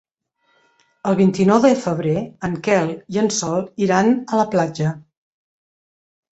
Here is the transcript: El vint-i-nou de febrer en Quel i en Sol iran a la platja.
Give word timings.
El 1.11 1.17
vint-i-nou 1.19 1.59
de 1.65 1.71
febrer 1.83 2.15
en 2.49 2.57
Quel 2.69 2.91
i 3.17 3.21
en 3.27 3.31
Sol 3.37 3.63
iran 3.89 4.13
a 4.39 4.43
la 4.43 4.51
platja. 4.57 4.99